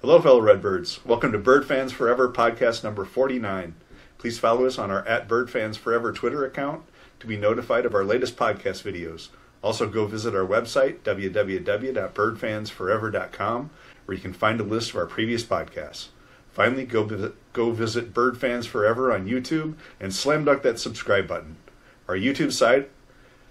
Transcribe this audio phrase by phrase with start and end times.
[0.00, 1.04] Hello, fellow Redbirds.
[1.04, 3.74] Welcome to Bird Fans Forever podcast number 49.
[4.16, 6.84] Please follow us on our at Bird Fans Forever Twitter account
[7.18, 9.28] to be notified of our latest podcast videos.
[9.62, 13.70] Also, go visit our website, www.birdfansforever.com,
[14.06, 16.06] where you can find a list of our previous podcasts.
[16.50, 21.28] Finally, go visit, go visit Bird Fans Forever on YouTube and slam dunk that subscribe
[21.28, 21.58] button.
[22.08, 22.88] Our YouTube site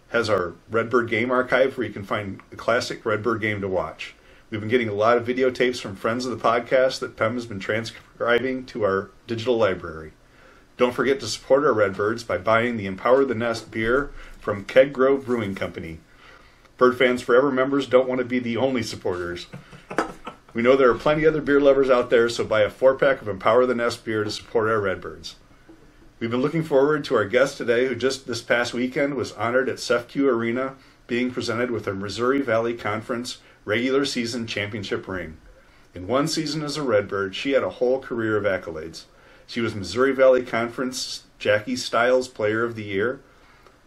[0.08, 4.16] has our Redbird game archive where you can find the classic Redbird game to watch.
[4.50, 7.46] We've been getting a lot of videotapes from friends of the podcast that PEM has
[7.46, 10.14] been transcribing to our digital library.
[10.76, 14.10] Don't forget to support our Redbirds by buying the Empower the Nest beer
[14.40, 16.00] from Keg Grove Brewing Company.
[16.78, 19.46] Bird Fans Forever members don't want to be the only supporters.
[20.56, 23.21] We know there are plenty other beer lovers out there, so buy a four pack
[23.21, 25.36] of Empower the Nest beer to support our Redbirds.
[26.20, 29.70] We've been looking forward to our guest today, who just this past weekend was honored
[29.70, 30.74] at CEFCU Arena,
[31.06, 35.38] being presented with a Missouri Valley Conference regular season championship ring.
[35.94, 39.06] In one season as a Redbird, she had a whole career of accolades.
[39.48, 43.22] She was Missouri Valley Conference Jackie Stiles Player of the Year,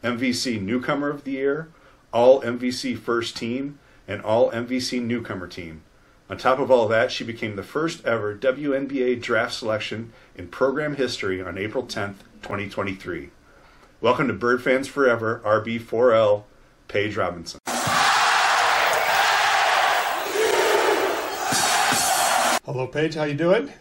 [0.03, 1.69] MVC Newcomer of the Year,
[2.13, 5.83] All MVC First Team, and All MVC Newcomer Team.
[6.29, 10.97] On top of all that, she became the first ever WNBA draft selection in program
[10.97, 13.31] history on April 10th, 2023.
[14.01, 16.45] Welcome to Bird Fans Forever, RB4L,
[16.89, 17.62] Paige Robinson.
[22.65, 23.17] Hello, Paige.
[23.17, 23.73] How you doing?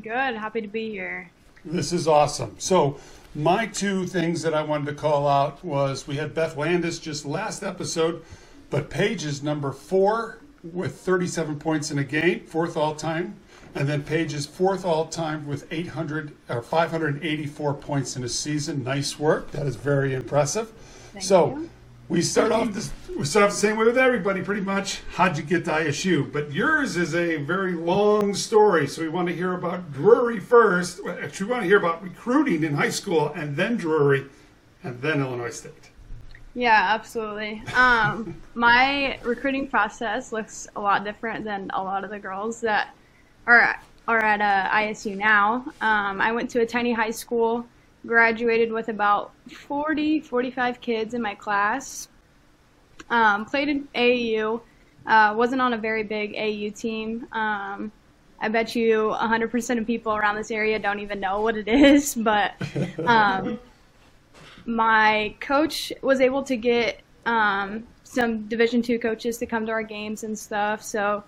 [0.00, 0.34] Good.
[0.36, 1.30] Happy to be here.
[1.66, 2.54] This is awesome.
[2.58, 2.96] So,
[3.34, 7.26] my two things that I wanted to call out was we had Beth Landis just
[7.26, 8.24] last episode,
[8.70, 13.36] but Paige is number four with 37 points in a game, fourth all time,
[13.74, 18.82] and then Paige is fourth all time with 800 or 584 points in a season.
[18.82, 19.50] Nice work.
[19.50, 20.72] That is very impressive.
[21.12, 21.70] Thank so you.
[22.12, 22.92] We start off this.
[23.16, 25.00] We start off the same way with everybody, pretty much.
[25.14, 26.30] How'd you get to ISU?
[26.30, 31.00] But yours is a very long story, so we want to hear about Drury first.
[31.06, 34.26] Actually, we want to hear about recruiting in high school, and then Drury,
[34.82, 35.90] and then Illinois State.
[36.54, 37.62] Yeah, absolutely.
[37.74, 42.94] Um, my recruiting process looks a lot different than a lot of the girls that
[43.46, 45.64] are are at uh, ISU now.
[45.80, 47.64] Um, I went to a tiny high school,
[48.06, 52.08] graduated with about 40, 45 kids in my class.
[53.10, 54.60] Um, played in AAU,
[55.06, 57.26] uh, wasn't on a very big AAU team.
[57.32, 57.92] Um,
[58.40, 62.14] I bet you 100% of people around this area don't even know what it is,
[62.14, 62.54] but
[63.06, 63.58] um,
[64.66, 69.82] my coach was able to get um, some Division two coaches to come to our
[69.82, 70.82] games and stuff.
[70.82, 71.22] So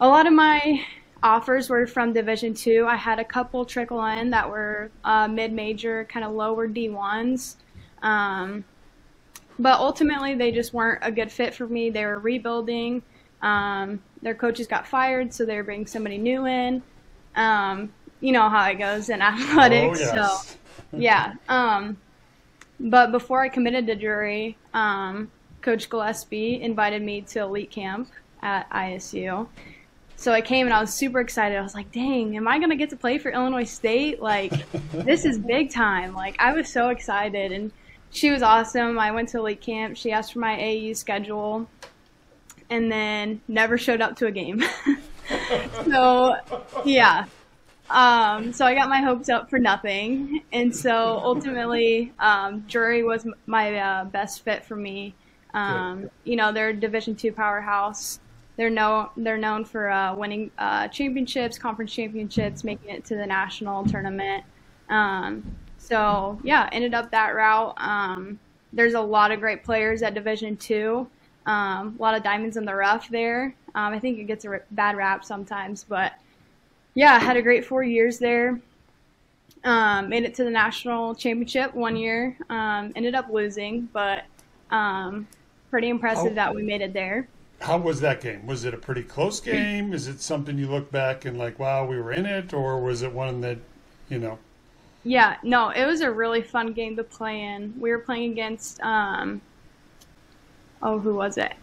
[0.00, 0.84] a lot of my
[1.26, 2.86] offers were from Division two.
[2.88, 6.88] I had a couple trickle in that were uh, mid major, kind of lower D
[6.88, 7.56] ones.
[8.02, 8.64] Um,
[9.58, 11.90] but ultimately, they just weren't a good fit for me.
[11.90, 13.02] They were rebuilding.
[13.42, 16.82] Um, their coaches got fired, so they were bringing somebody new in.
[17.34, 20.00] Um, you know how it goes in athletics.
[20.00, 20.48] Oh, yes.
[20.48, 20.56] So,
[20.98, 21.34] yeah.
[21.48, 21.96] Um,
[22.78, 25.30] but before I committed to Drury, um,
[25.62, 28.10] Coach Gillespie invited me to elite camp
[28.42, 29.48] at ISU.
[30.26, 31.56] So I came and I was super excited.
[31.56, 34.20] I was like, dang, am I going to get to play for Illinois State?
[34.20, 34.52] Like,
[34.90, 36.14] this is big time.
[36.14, 37.52] Like, I was so excited.
[37.52, 37.70] And
[38.10, 38.98] she was awesome.
[38.98, 39.96] I went to elite camp.
[39.96, 41.70] She asked for my AU schedule
[42.68, 44.64] and then never showed up to a game.
[45.84, 46.34] so,
[46.84, 47.26] yeah.
[47.88, 53.24] Um, so I got my hopes up for nothing, and so ultimately, um, Drury was
[53.46, 55.14] my uh, best fit for me.
[55.54, 58.18] Um, you know, they're a Division two powerhouse.
[58.56, 63.26] They're no, they're known for uh, winning uh, championships, conference championships, making it to the
[63.26, 64.44] national tournament.
[64.88, 65.44] Um,
[65.78, 67.74] so yeah, ended up that route.
[67.76, 68.38] Um,
[68.72, 71.06] there's a lot of great players at Division two.
[71.44, 73.54] Um, a lot of diamonds in the rough there.
[73.74, 76.14] Um, I think it gets a bad rap sometimes, but
[76.94, 78.58] yeah, had a great four years there.
[79.64, 82.36] Um, made it to the national championship one year.
[82.48, 84.24] Um, ended up losing, but
[84.70, 85.28] um,
[85.70, 86.36] pretty impressive Oh.
[86.36, 87.28] that we made it there.
[87.60, 88.46] How was that game?
[88.46, 89.92] Was it a pretty close game?
[89.92, 93.02] Is it something you look back and like, wow, we were in it, or was
[93.02, 93.58] it one that,
[94.08, 94.38] you know?
[95.04, 97.72] Yeah, no, it was a really fun game to play in.
[97.78, 99.40] We were playing against, um,
[100.82, 101.54] oh, who was it?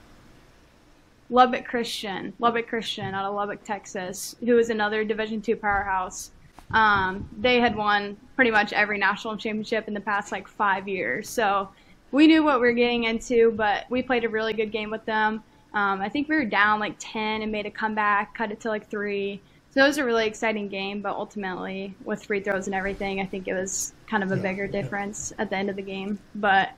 [1.30, 6.32] Lubbock Christian, Lubbock Christian out of Lubbock, Texas, who is another Division two powerhouse.
[6.72, 11.30] Um, they had won pretty much every national championship in the past like five years,
[11.30, 11.70] so
[12.12, 13.52] we knew what we were getting into.
[13.52, 15.44] But we played a really good game with them.
[15.74, 18.70] Um, I think we were down like ten and made a comeback, cut it to
[18.70, 19.42] like three.
[19.72, 23.26] So it was a really exciting game, but ultimately, with free throws and everything, I
[23.26, 24.82] think it was kind of a Yeah, bigger yeah.
[24.82, 26.20] difference at the end of the game.
[26.36, 26.72] But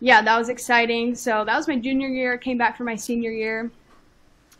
[0.00, 1.14] yeah, that was exciting.
[1.14, 2.38] So that was my junior year.
[2.38, 3.70] Came back for my senior year.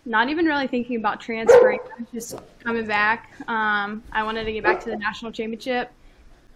[0.04, 1.80] not even really thinking about transferring.
[2.12, 3.30] Just coming back.
[3.48, 5.92] Um, I wanted to get back to the national championship,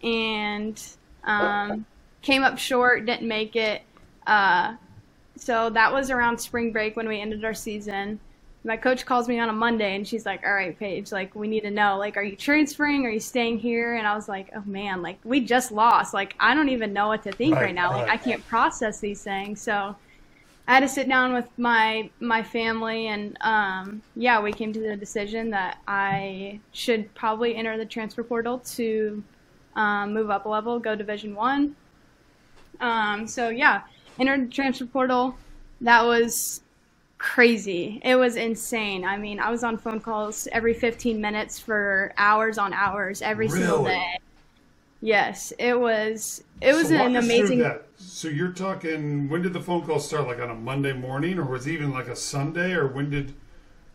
[0.03, 0.81] and
[1.25, 1.85] um,
[2.23, 3.07] came up short.
[3.07, 3.83] Didn't make it.
[4.27, 4.77] Uh,
[5.37, 8.21] so that was around spring break when we ended our season.
[8.65, 11.49] My coach calls me on a Monday and she's like, "All right, Paige, like we
[11.49, 13.05] need to know, like, are you transferring?
[13.07, 16.15] Are you staying here?" And I was like, "Oh man, like we just lost.
[16.15, 17.91] Like I don't even know what to think Right, right, now.
[17.91, 18.21] Like right.
[18.21, 19.97] I can't process these things." So
[20.69, 24.81] I had to sit down with my my family, and um, yeah, we came to
[24.81, 29.25] the decision that I should probably enter the transfer portal to
[29.75, 31.75] um, move up a level, go Division One.
[32.81, 33.83] Um, so yeah,
[34.19, 35.37] entered the transfer portal.
[35.81, 36.61] That was
[37.19, 38.01] crazy.
[38.05, 39.05] It was insane.
[39.05, 43.49] I mean, I was on phone calls every 15 minutes for hours on hours every
[43.49, 44.19] single day.
[45.01, 46.45] Yes, it was.
[46.61, 47.69] It was So an amazing.
[47.97, 49.29] So you're talking.
[49.29, 50.29] When did the phone call start?
[50.29, 53.35] Like on a Monday morning, or was it even like a Sunday, or when did?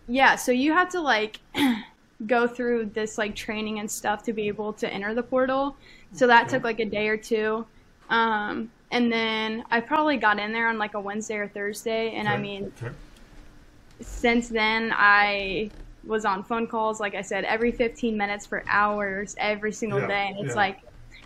[0.07, 1.39] Yeah, so you have to like
[2.25, 5.77] go through this like training and stuff to be able to enter the portal.
[6.11, 7.65] So that took like a day or two.
[8.09, 12.11] Um, and then I probably got in there on like a Wednesday or Thursday.
[12.15, 12.93] And I mean, okay.
[14.01, 15.71] since then I
[16.05, 20.07] was on phone calls, like I said, every 15 minutes for hours every single Yeah,
[20.07, 20.27] day.
[20.29, 20.61] And it's yeah.
[20.61, 20.79] like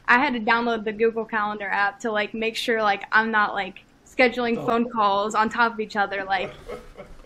[0.08, 3.54] I had to download the Google Calendar app to like make sure like I'm not
[3.54, 4.66] like scheduling Oh.
[4.66, 6.24] phone calls on top of each other.
[6.24, 6.52] Like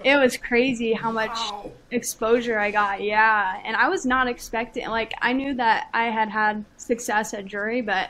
[0.04, 1.72] it was crazy how much Wow.
[1.92, 3.02] exposure I got.
[3.02, 4.88] Yeah, and I was not expecting.
[4.90, 8.10] Like I knew that I had had success at Drury, but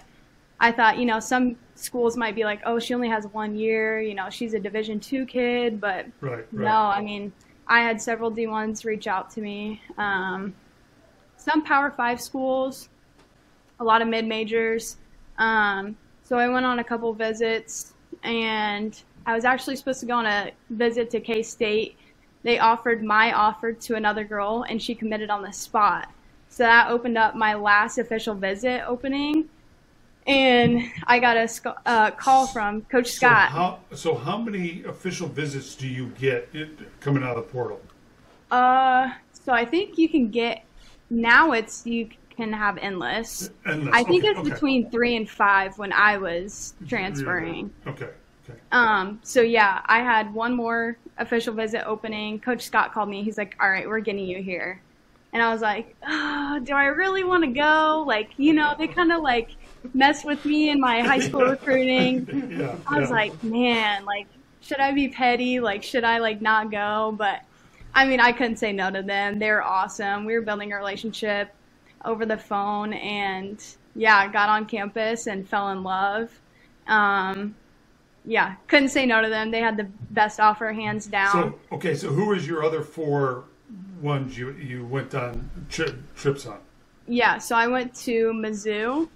[0.60, 4.02] I thought you know some schools might be like, oh, she only has one year.
[4.02, 6.50] You know, she's a Division two kid, but Right, right.
[6.52, 7.32] no, I mean,
[7.68, 9.82] I had several D1s reach out to me.
[9.98, 10.54] Um,
[11.38, 12.90] some Power Five schools,
[13.80, 14.98] a lot of mid majors.
[15.38, 17.94] Um, so I went on a couple visits,
[18.24, 21.98] and I was actually supposed to go on a visit to K State.
[22.44, 26.10] They offered my offer to another girl, and she committed on the spot.
[26.50, 29.50] So that opened up my last official visit opening.
[30.28, 33.50] And I got a sc- uh, call from Coach So Scott.
[33.50, 36.70] how, so how many official visits do you get it,
[37.00, 37.80] coming out of the portal?
[38.50, 40.64] Uh, so I think you can get
[41.12, 41.52] now.
[41.52, 43.52] It's you can have endless.
[43.68, 43.94] Endless.
[43.94, 44.50] I think Okay, it's okay.
[44.50, 47.72] between three and five when I was transferring.
[47.86, 48.10] Okay,
[48.50, 48.60] okay.
[48.72, 52.40] Um, so yeah, I had one more official visit opening.
[52.40, 53.24] Coach Scott called me.
[53.24, 54.82] He's like, "All right, we're getting you here,"
[55.34, 58.88] and I was like, oh, "Do I really want to go?" Like, you know, they
[58.88, 59.52] kind of like
[59.94, 62.28] messed with me in my high school recruiting.
[62.56, 63.16] Yeah, I was yeah.
[63.16, 64.28] like, man, like,
[64.62, 65.60] should I be petty?
[65.60, 67.14] Like, should I like not go?
[67.18, 67.44] But
[67.94, 69.40] I mean, I couldn't say no to them.
[69.40, 70.26] They were awesome.
[70.26, 71.54] We were building a relationship
[72.04, 73.64] over the phone, and
[73.96, 76.32] yeah, I got on campus and fell in love.
[76.88, 77.56] Um,
[78.26, 79.52] yeah, couldn't say no to them.
[79.52, 81.32] They had the best offer, hands down.
[81.32, 83.46] So okay, so who was your other four
[84.02, 86.60] ones you you went on tri- trips on?
[87.08, 89.08] yeah, so I went to Mizzou?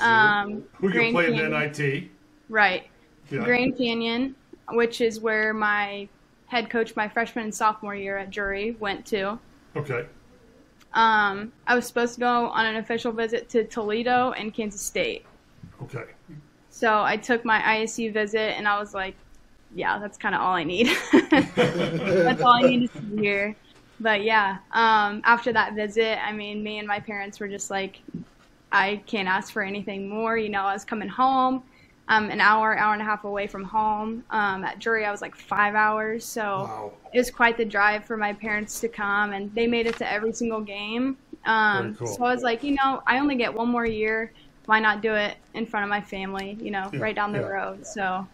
[0.00, 1.50] Um, who played in Canyon.
[1.50, 2.10] NIT?
[2.48, 2.88] right?
[3.30, 3.44] Yeah.
[3.44, 4.34] Grand Canyon,
[4.70, 6.08] which is where my
[6.46, 9.38] head coach my freshman and sophomore year at Drury went to.
[9.76, 10.06] Okay.
[10.94, 15.26] Um, I was supposed to go on an official visit to Toledo and Kansas State.
[15.82, 16.04] Okay.
[16.70, 19.14] So I took my ISU visit and I was like,
[19.74, 20.88] yeah, that's kind of all I need.
[21.30, 23.54] that's all I need to see here.
[24.00, 28.00] But yeah, um, after that visit, I mean, me and my parents were just like,
[28.72, 30.36] I can't ask for anything more.
[30.36, 31.62] You know, I was coming home,
[32.08, 34.24] um, an hour, hour and a half away from home.
[34.30, 36.24] Um, at Drury, I was like five hours.
[36.24, 36.92] So Wow.
[37.12, 40.10] it was quite the drive for my parents to come, and they made it to
[40.10, 41.16] every single game.
[41.46, 42.06] Um, cool.
[42.06, 44.32] So I was like, you know, I only get one more year.
[44.66, 46.58] Why not do it in front of my family?
[46.60, 47.46] You know, Yeah, right down the yeah.
[47.46, 47.86] road.
[47.86, 48.26] So,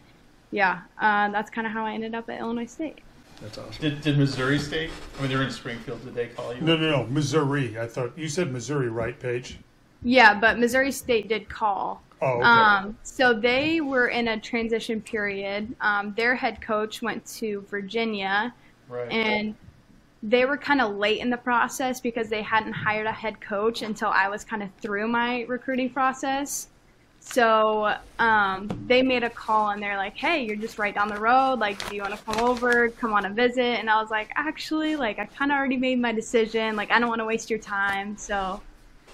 [0.50, 2.98] yeah, uh, that's kind of how I ended up at Illinois State.
[3.40, 3.74] That's awesome.
[3.80, 4.90] Did, did Missouri State?
[5.18, 6.04] I mean, they're in Springfield.
[6.04, 6.60] Did they call you?
[6.60, 7.06] No, no, no.
[7.06, 7.78] Missouri.
[7.78, 9.58] I thought you said Missouri, right, Paige?
[10.04, 12.02] Yeah, but Missouri State did call.
[12.22, 12.42] Oh, okay.
[12.42, 15.74] Um, so they were in a transition period.
[15.80, 18.54] Um, their head coach went to Virginia,
[18.88, 19.10] Right.
[19.10, 19.54] and
[20.22, 23.82] they were kind of late in the process because they hadn't hired a head coach
[23.82, 26.68] until I was kind of through my recruiting process.
[27.20, 31.18] So um, they made a call and they're like, "Hey, you're just right down the
[31.18, 31.58] road.
[31.58, 34.30] Like, do you want to come over, come on a visit?" And I was like,
[34.36, 36.76] "Actually, like, I kind of already made my decision.
[36.76, 38.60] Like, I don't want to waste your time." So,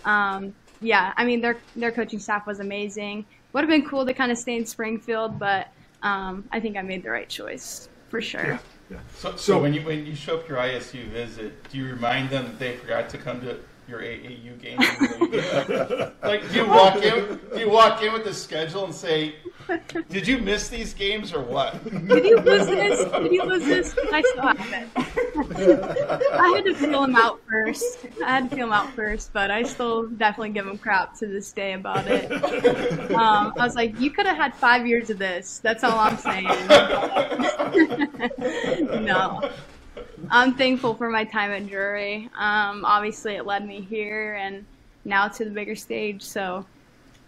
[0.04, 3.27] um, yeah, I mean, their their coaching staff was amazing.
[3.53, 5.69] Would have been cool to kind of stay in Springfield, but
[6.03, 8.47] um, I think I made the right choice for sure.
[8.47, 8.59] yeah,
[8.91, 8.99] yeah.
[9.17, 12.31] so, so, so- when you when you show up your ISU visit, do you remind
[12.31, 13.59] them that they forgot to come to
[13.90, 14.85] your AAU games?
[16.23, 17.40] like, do you walk in?
[17.52, 19.35] Do you walk in with the schedule and say,
[20.09, 23.11] "Did you miss these games or what?" Did you lose this?
[23.11, 23.94] Did you lose this?
[24.12, 24.88] I still have it.
[26.32, 28.06] I had to feel him out first.
[28.25, 31.26] I had to feel him out first, but I still definitely give him crap to
[31.26, 32.30] this day about it.
[33.12, 35.59] Um, I was like, you could have had five years of this.
[35.59, 36.47] That's all I'm saying.
[39.04, 39.50] no.
[40.31, 42.29] I'm thankful for my time at Drury.
[42.37, 44.65] Um, obviously, it led me here and
[45.05, 46.23] now to the bigger stage.
[46.23, 46.65] So,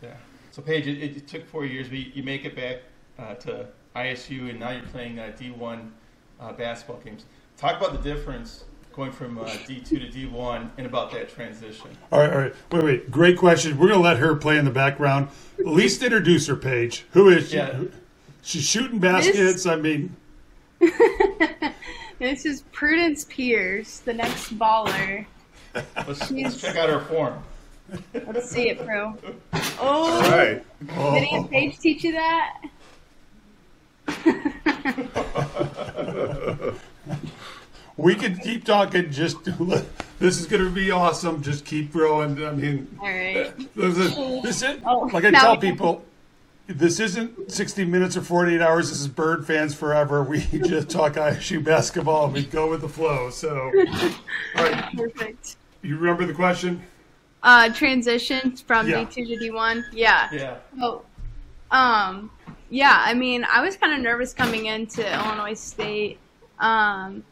[0.03, 0.15] Yeah.
[0.51, 2.79] So Paige, it, it took four years, but you, you make it back
[3.19, 5.89] uh, to ISU, and now you're playing uh, D1
[6.41, 7.25] uh, basketball games.
[7.57, 11.89] Talk about the difference going from uh, D2 to D1 and about that transition.
[12.11, 12.55] All right, all right.
[12.71, 13.11] Wait, wait.
[13.11, 13.79] Great question.
[13.79, 15.29] We're going to let her play in the background.
[15.59, 17.07] At least introduce her, Paige.
[17.13, 17.57] Who is she?
[17.57, 17.85] Yeah.
[18.43, 19.67] She's shooting baskets.
[19.67, 20.17] I mean,
[22.23, 25.27] this is Prudence Pierce, the next baller.
[25.75, 27.43] Let's, let's check out our form.
[28.15, 29.19] Let's see it, Pro.
[29.85, 29.91] Oh,
[30.23, 30.61] All
[30.97, 32.63] Oh, did Aunt Paige teach you that?
[37.97, 39.11] we could keep talking.
[39.11, 39.39] Just
[40.21, 41.43] this is going to be awesome.
[41.43, 42.45] Just keep growing.
[42.45, 43.53] I mean, All right.
[43.75, 46.05] this is, this is Oh, like I tell people.
[46.75, 48.89] This isn't 60 minutes or 48 hours.
[48.89, 50.23] This is Bird fans forever.
[50.23, 53.31] We just talk ISU basketball and we go with the flow.
[53.31, 53.71] So,
[54.57, 55.57] all right, Perfect.
[55.83, 56.83] you remember the question?
[57.43, 59.05] Uh, transition from Yeah.
[59.05, 59.85] D2 to D1.
[59.93, 60.29] Yeah.
[60.33, 60.57] Yeah.
[60.81, 61.03] Oh,
[61.71, 62.31] um,
[62.71, 63.03] yeah.
[63.05, 66.19] I mean, I was kind of nervous coming into Illinois State.
[66.61, 67.25] Um,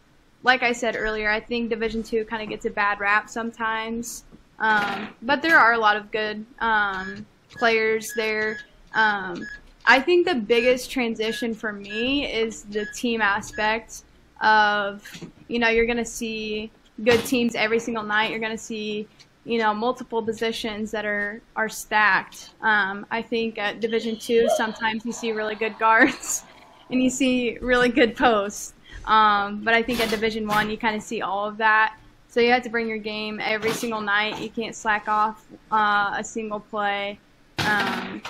[0.42, 4.25] like I said earlier, I think Division Two kind of gets a bad rap sometimes,
[4.59, 8.59] um, but there are a lot of good um, players there.
[8.94, 9.47] Um,
[9.87, 14.02] I think the biggest transition for me is the team aspect
[14.40, 15.04] of,
[15.49, 16.70] you know, you're going to see
[17.02, 18.30] good teams every single night.
[18.30, 19.09] You're going to see,
[19.44, 22.50] you know, multiple positions that are are stacked.
[22.61, 26.44] Um, I think at Division Two, sometimes you see really good guards,
[26.90, 28.75] and you see really good posts.
[29.06, 31.97] Um, but I think at Division One, you kind of see all of that.
[32.28, 34.40] So you have to bring your game every single night.
[34.40, 37.18] You can't slack off uh, a single play.
[37.59, 38.23] Um,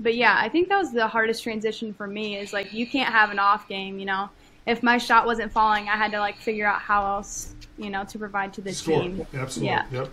[0.00, 2.36] but yeah, I think that was the hardest transition for me.
[2.36, 3.98] Is like you can't have an off game.
[3.98, 4.28] You know,
[4.66, 8.04] if my shot wasn't falling, I had to like figure out how else, you know,
[8.04, 9.02] to provide to the Score.
[9.02, 9.26] team.
[9.34, 9.74] Absolutely.
[9.74, 9.84] Yeah.
[9.92, 10.10] Yep.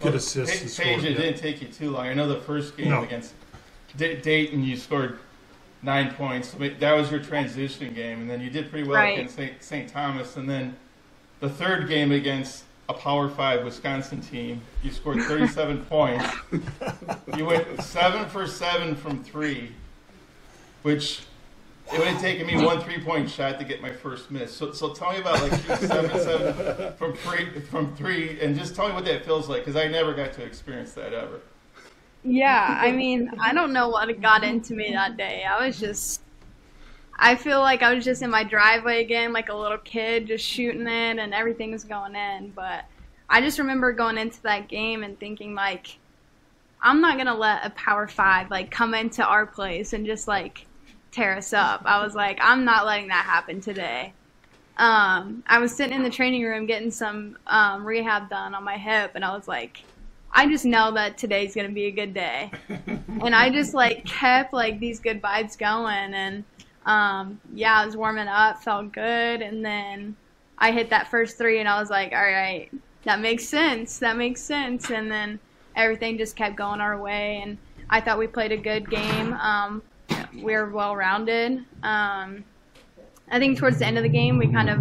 [0.00, 0.60] Good assists.
[0.60, 0.84] Paige, score.
[0.86, 1.18] Paige, it Yep.
[1.18, 2.06] didn't take you too long.
[2.06, 3.02] I know the first game No.
[3.02, 3.34] against
[3.96, 5.18] D- Dayton, you scored
[5.82, 6.54] nine points.
[6.60, 9.18] I That was your transition game, and then you did pretty well Right.
[9.18, 9.62] against St.
[9.62, 9.88] St.
[9.88, 10.36] Thomas.
[10.36, 10.76] And then
[11.40, 16.26] the third game against a Power Five Wisconsin team, you scored 37 points.
[17.36, 19.72] You went seven for seven from three,
[20.82, 21.22] which
[21.92, 24.54] it would have taken me one three-point shot to get my first miss.
[24.54, 28.74] So, so tell me about like shooting seven seven from three from three, and just
[28.74, 31.40] tell me what that feels like because I never got to experience that ever.
[32.22, 35.44] Yeah, I mean, I don't know what got into me that day.
[35.44, 36.20] I was just,
[37.22, 40.44] I feel like I was just in my driveway again, like a little kid, just
[40.44, 42.50] shooting it, and everything was going in.
[42.56, 42.86] But
[43.28, 45.98] I just remember going into that game and thinking, like,
[46.80, 50.64] I'm not gonna let a Power Five like come into our place and just like
[51.12, 51.82] tear us up.
[51.84, 54.14] I was like, I'm not letting that happen today.
[54.78, 58.78] Um, I was sitting in the training room getting some um, rehab done on my
[58.78, 59.82] hip, and I was like,
[60.32, 62.50] I just know that today's gonna be a good day,
[62.88, 66.44] and I just like kept like these good vibes going, and
[66.86, 70.16] um, yeah, I was warming up, felt good, and then
[70.58, 72.70] I hit that first three, and I was like, all right,
[73.04, 75.38] that makes sense, that makes sense, and then
[75.76, 77.58] everything just kept going our way, and
[77.88, 79.32] I thought we played a good game.
[79.34, 79.82] Um,
[80.34, 81.64] we were well rounded.
[81.82, 82.44] Um,
[83.30, 84.78] I think towards the end of the game, we kind of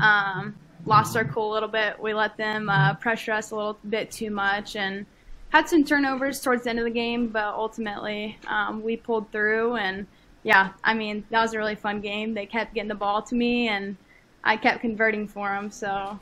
[0.00, 0.54] um,
[0.86, 1.98] lost our cool a little bit.
[2.00, 5.06] We let them uh, pressure us a little bit too much and
[5.50, 9.76] had some turnovers towards the end of the game, but ultimately um, we pulled through.
[9.76, 10.06] And
[10.44, 12.34] yeah, I mean, that was a really fun game.
[12.34, 13.96] They kept getting the ball to me, and
[14.44, 15.70] I kept converting for them.
[15.70, 16.18] So,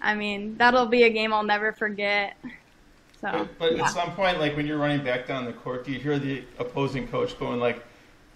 [0.00, 2.36] I mean, that'll be a game I'll never forget.
[3.20, 3.84] So, But, but yeah.
[3.84, 6.44] at some point, like when you're running back down the court, do you hear the
[6.58, 7.84] opposing coach going like,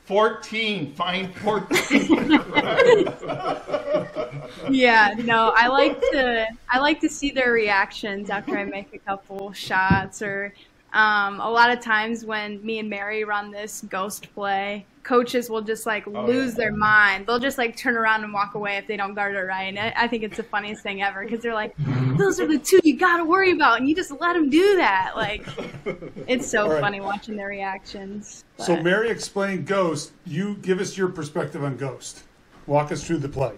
[0.06, 1.78] 14, fine 14.
[4.70, 8.98] yeah no i like to i like to see their reactions after i make a
[8.98, 10.52] couple shots or
[10.92, 15.62] um, a lot of times when me and mary run this ghost play coaches will
[15.62, 16.56] just like Oh, lose yeah.
[16.56, 19.38] their mind they'll just like turn around and walk away if they don't guard it
[19.40, 21.74] right and i, think it's the funniest thing ever because they're like
[22.18, 25.12] those are the two you gotta worry about and you just let them do that
[25.16, 25.46] like
[26.28, 26.80] it's so right.
[26.80, 30.12] funny watching their reactions So Mary explained Ghost.
[30.26, 32.24] You give us your perspective on Ghost.
[32.66, 33.54] Walk us through the play.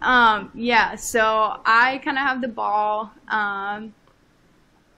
[0.00, 3.10] Um, yeah, so I kind of have the ball.
[3.28, 3.92] Um,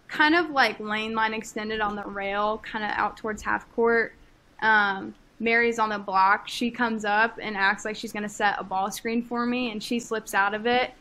[0.09, 4.15] kind of like lane line extended on the rail, kind of out towards half court.
[4.63, 6.49] Um, Mary's on the block.
[6.49, 9.71] She comes up and acts like she's going to set a ball screen for me,
[9.73, 10.93] and she slips out of it.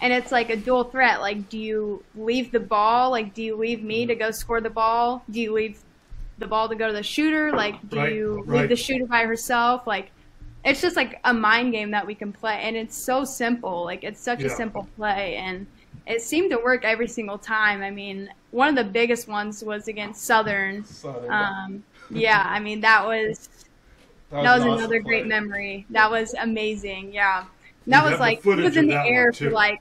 [0.00, 1.20] And it's like a dual threat.
[1.20, 3.10] Like, do you leave the ball?
[3.10, 5.22] Like, do you leave me to go score the ball?
[5.30, 5.78] Do you leave
[6.38, 7.52] the ball to go to the shooter?
[7.52, 8.60] Like, do Right, you right.
[8.60, 9.86] leave the shooter by herself?
[9.86, 10.10] Like,
[10.64, 13.84] it's just like a mind game that we can play, and it's so simple.
[13.84, 15.66] Like, it's such a simple play, and
[16.06, 17.82] it seemed to work every single time.
[17.82, 20.84] I mean, one of the biggest ones was against Southern.
[20.84, 21.30] Southern.
[21.30, 23.48] Um, yeah, I mean that was
[24.30, 25.86] that was, an awesome another great memory.
[25.90, 27.12] That was amazing.
[27.12, 27.44] Yeah,
[27.86, 29.80] that have was like it was in the air for like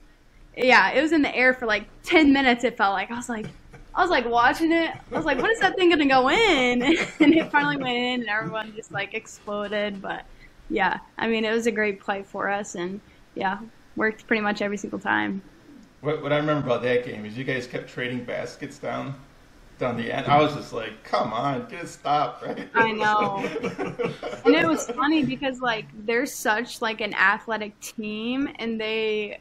[0.56, 2.64] yeah, it was in the air for like ten minutes.
[2.64, 3.48] It felt like I was like
[3.96, 4.92] I was like watching it.
[5.12, 6.82] I was like, when is that thing gonna go in?
[7.20, 10.02] and it finally went in, and everyone just like exploded.
[10.02, 10.26] But
[10.70, 13.02] yeah, I mean it was a great play for us, and
[13.36, 13.60] yeah,
[13.96, 15.42] worked pretty much every single time.
[16.04, 19.16] What, what I remember about that game is you guys kept trading baskets down
[19.80, 20.28] down the end.
[20.28, 22.70] I was just like, come on, get it stopped, right?
[22.76, 23.38] I know.
[24.46, 29.40] and it was funny because like they're such like an athletic team and they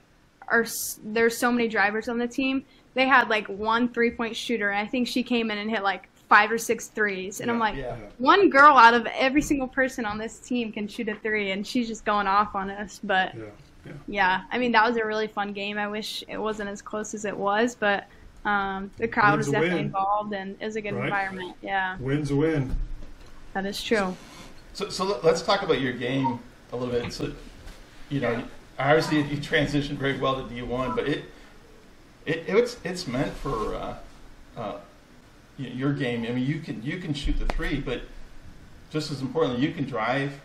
[0.48, 0.64] are
[1.04, 2.64] there's so many drivers on the team
[2.94, 5.82] they had like one three point shooter and i think she came in and hit
[5.82, 7.96] like five or six threes and i'm like yeah.
[8.18, 11.66] one girl out of every single person on this team can shoot a three and
[11.66, 13.44] she's just going off on us but Yeah.
[13.84, 13.92] Yeah.
[14.06, 17.14] yeah i mean that was a really fun game i wish it wasn't as close
[17.14, 18.06] as it was but
[18.44, 19.60] um, the crowd Win's was a win.
[19.62, 21.04] definitely involved and it was a good Right.
[21.04, 22.74] environment yeah Wins a win.
[23.54, 24.16] that is true
[24.72, 26.38] So, so let- let's talk about your game
[26.72, 27.12] a little bit.
[27.12, 27.32] So,
[28.08, 28.42] you know,
[28.78, 31.24] obviously you transitioned very well to D1, but it,
[32.24, 33.96] it it's it's meant for uh,
[34.56, 34.78] uh,
[35.58, 36.24] your game.
[36.24, 38.00] I mean, you can you can shoot the three, but
[38.90, 40.40] just as importantly, you can drive.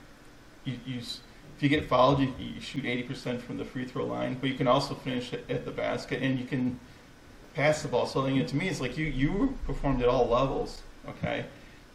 [0.66, 1.22] You, you s-
[1.58, 4.48] if you get fouled, you, you shoot eighty percent from the free throw line, but
[4.48, 6.80] you can also finish at, at the basket, and you can
[7.56, 8.06] pass the ball.
[8.06, 10.84] So you know, to me, it's like you you performed at all levels.
[11.10, 11.46] Okay,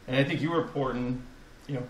[0.08, 1.22] and I think you were important.
[1.68, 1.86] You know,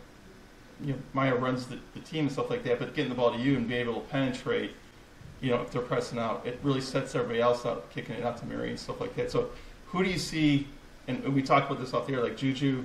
[0.83, 3.33] you know, Maya runs the, the team and stuff like that, but getting the ball
[3.33, 4.73] to you and being able to penetrate,
[5.41, 8.37] you know, if they're pressing out, it really sets everybody else up, kicking it out
[8.39, 9.31] to Mary and stuff like that.
[9.31, 9.49] So,
[9.87, 10.69] who do you see?
[11.09, 12.23] And we talked about this off the air.
[12.23, 12.85] Like Juju,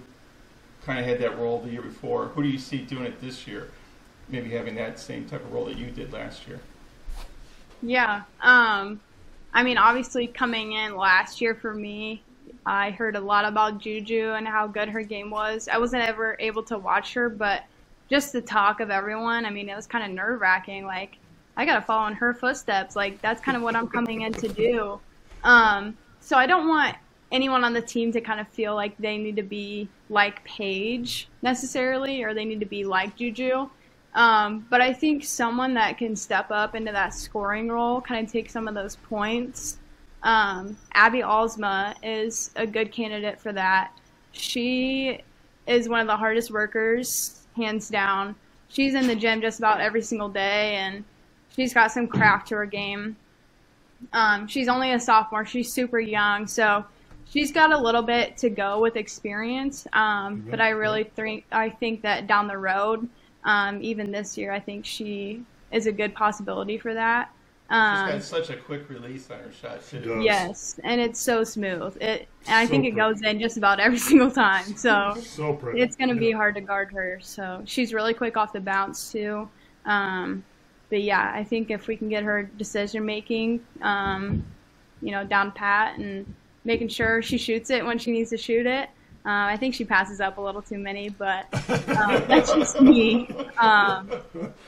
[0.85, 2.27] kind of had that role the year before.
[2.27, 3.69] Who do you see doing it this year?
[4.29, 6.59] Maybe having that same type of role that you did last year.
[7.81, 8.23] Yeah.
[8.41, 8.99] Um,
[9.53, 12.21] I mean, obviously, coming in last year for me,
[12.65, 15.67] I heard a lot about Juju and how good her game was.
[15.67, 17.63] I wasn't ever able to watch her, but
[18.09, 20.85] just the talk of everyone, I mean, it was kind of nerve wracking.
[20.85, 21.17] Like,
[21.55, 22.95] I got to follow in her footsteps.
[22.95, 24.99] Like, that's kind of what I'm coming in to do.
[25.43, 26.95] Um, so I don't want
[27.31, 31.27] anyone on the team to kind of feel like they need to be like Paige
[31.41, 33.69] necessarily, or they need to be like Juju.
[34.13, 38.31] Um, but I think someone that can step up into that scoring role, kind of
[38.31, 39.77] take some of those points.
[40.23, 43.91] Um, Abby Alsma is a good candidate for that.
[44.31, 45.21] She
[45.67, 48.35] is one of the hardest workers, hands down.
[48.69, 51.03] She's in the gym just about every single day, and
[51.55, 53.15] she's got some craft to her game.
[54.13, 55.45] Um, she's only a sophomore.
[55.45, 56.85] She's super young, so
[57.29, 59.87] she's got a little bit to go with experience.
[59.93, 63.07] Um, but I really think I think that down the road,
[63.47, 67.31] um, even this year, I think she is a good possibility for that.
[67.89, 69.99] She's Um, got such a quick release on her shot too.
[70.01, 70.23] does.
[70.23, 71.97] yes, and it's so smooth.
[72.01, 72.95] It and I So think it pretty.
[72.95, 74.75] goes in just about every single time.
[74.77, 75.81] So So pretty.
[75.81, 77.19] it's going to be hard to guard her.
[77.21, 79.49] So she's really quick off the bounce too.
[79.85, 80.45] Um,
[80.89, 84.45] but yeah, I think if we can get her decision making, um,
[85.01, 88.65] you know, down pat and making sure she shoots it when she needs to shoot
[88.65, 88.89] it.
[89.27, 91.53] Uh, I think she passes up a little too many, but
[91.97, 93.27] um, that's just me.
[93.57, 94.09] Um,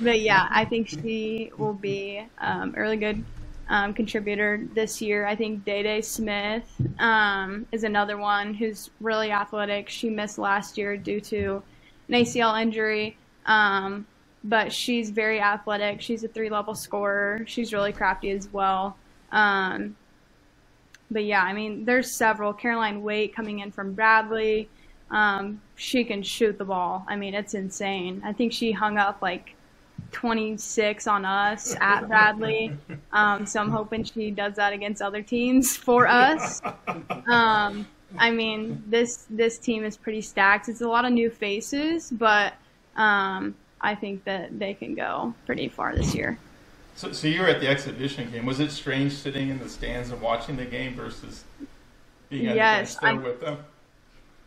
[0.02, 3.24] but yeah, I think she will be um, a really good
[3.70, 5.26] um, contributor this year.
[5.26, 6.70] I think Day Day Smith
[7.00, 9.88] um, is another one who's really athletic.
[9.88, 11.64] She missed last year due to
[12.10, 14.06] an ACL injury, um,
[14.44, 16.02] but she's very athletic.
[16.02, 17.46] She's a three level scorer.
[17.48, 18.98] She's really crafty as well.
[21.12, 22.54] But yeah, I mean, there's several.
[22.54, 24.70] Caroline Waite coming in from Bradley.
[25.10, 27.06] Um, she can shoot the ball.
[27.08, 28.22] I mean, it's insane.
[28.24, 29.56] I think she hung up like
[30.12, 32.78] 26 on us at Bradley.
[33.12, 36.62] Um, so I'm hoping she does that against other teams for us.
[37.28, 40.70] Um, I mean, this this team is pretty stacked.
[40.70, 42.54] It's a lot of new faces, but
[42.96, 46.40] um, I think that they can go pretty far this year.
[47.00, 48.46] So, so you were at the exhibition game.
[48.46, 51.46] Was it strange sitting in the stands and watching the game versus
[52.28, 53.58] being on Yes, the bench I- there with them?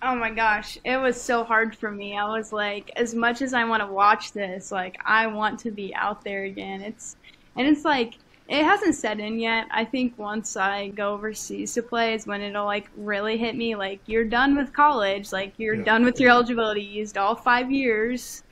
[0.02, 2.18] Oh my gosh, it was so hard for me.
[2.18, 5.70] I was like, as much as I want to watch this, like I want to
[5.70, 6.82] be out there again.
[6.82, 7.16] It's
[7.56, 9.66] and it's like it hasn't set in yet.
[9.70, 13.76] I think once I go overseas to play is when it'll like really hit me.
[13.76, 15.32] Like you're done with college.
[15.32, 15.84] Like you're Yeah.
[15.84, 16.82] done with your eligibility.
[16.82, 18.42] You used all five years.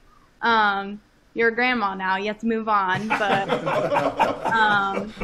[0.41, 1.03] Um,
[1.35, 2.17] you're a grandma now.
[2.17, 3.09] You have to move on.
[3.09, 3.49] But
[4.47, 5.15] um,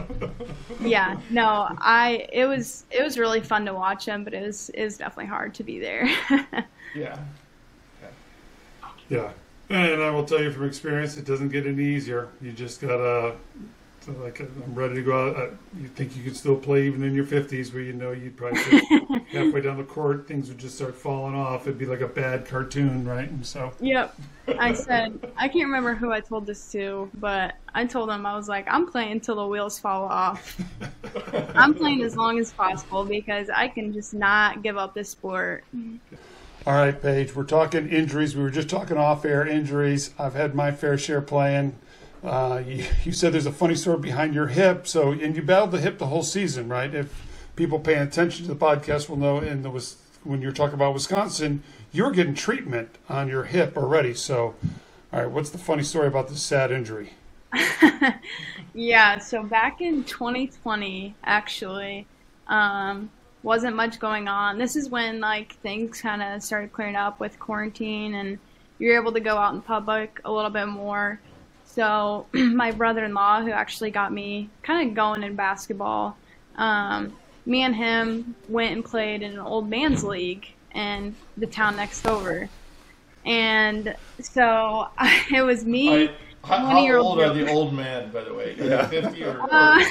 [0.81, 4.69] yeah, no, I it was it was really fun to watch them, but it was
[4.71, 6.09] it was definitely hard to be there.
[6.95, 7.19] Yeah.
[9.09, 9.31] Yeah,
[9.69, 12.29] and I will tell you from experience, it doesn't get any easier.
[12.41, 13.37] You just gotta,
[14.07, 15.37] so like, I'm ready to go out.
[15.37, 15.47] Uh,
[15.81, 18.61] you think you could still play even in your 50s, where you know you'd probably
[19.33, 21.63] halfway down the court, things would just start falling off.
[21.67, 23.29] It'd be like a bad cartoon, right?
[23.29, 24.17] And so, Yep.
[24.61, 28.37] I said, I can't remember who I told this to, but I told him, I
[28.37, 30.61] was like, I'm playing until the wheels fall off.
[31.57, 35.65] I'm playing as long as possible because I can just not give up this sport.
[36.65, 38.37] all right, Paige, we're talking injuries.
[38.37, 40.15] We were just talking off-air injuries.
[40.17, 41.75] I've had my fair share playing.
[42.25, 45.71] Uh, you, you said there's a funny story behind your hip, so and you battled
[45.71, 46.95] the hip the whole season, right?
[46.95, 47.27] If
[47.57, 50.95] people paying attention to the podcast will know, And the was when you're talking about
[50.95, 54.15] Wisconsin, you were getting treatment on your hip already.
[54.15, 54.55] So,
[55.13, 57.13] all right, what's the funny story about this sad injury?
[58.79, 62.07] Yeah, so back in 2020, actually,
[62.47, 63.11] um,
[63.43, 64.59] wasn't much going on.
[64.59, 68.39] This is when like things kind of started clearing up with quarantine, and
[68.79, 71.19] you're able to go out in public a little bit more.
[71.77, 76.17] So my brother-in-law, who actually got me kind of going in basketball,
[76.57, 77.13] um,
[77.45, 82.07] me and him went and played in an old man's league in the town next
[82.07, 82.49] over,
[83.27, 84.89] and so
[85.33, 86.05] it was me.
[86.05, 86.11] I,
[86.47, 88.53] how, how 20-year-old old are the old men, by the way?
[88.53, 89.43] Are they 50 or?
[89.51, 89.83] Uh,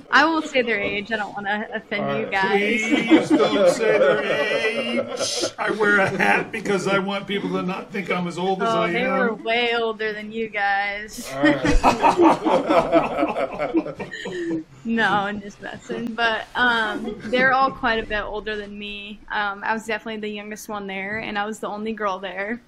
[0.10, 1.12] I won't say their age.
[1.12, 2.80] I don't want to offend All you guys.
[2.80, 5.44] Please don't say their age.
[5.58, 8.68] I wear a hat because I want people to not think I'm as old as
[8.68, 9.12] Oh, I they am.
[9.12, 11.30] They were way older than you guys.
[11.32, 11.64] All right.
[14.84, 16.14] No, I'm just messing.
[16.14, 19.20] But um, they're all quite a bit older than me.
[19.30, 22.62] Um, I was definitely the youngest one there, and I was the only girl there.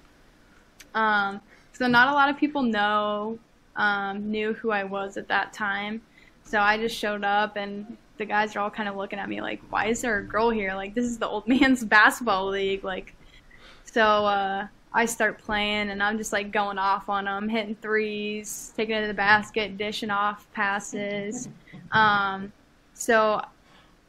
[0.93, 1.41] Um,
[1.73, 3.39] so not a lot of people know
[3.75, 6.01] um, knew who I was at that time.
[6.43, 9.41] So I just showed up, and the guys are all kind of looking at me
[9.41, 10.73] like, "Why is there a girl here?
[10.73, 13.15] Like this is the old man's basketball league." Like,
[13.85, 18.73] so uh, I start playing, and I'm just like going off on them, hitting threes,
[18.75, 21.47] taking it to the basket, dishing off passes.
[21.91, 22.51] Um,
[22.93, 23.41] so